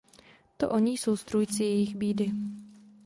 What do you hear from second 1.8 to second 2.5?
bídy.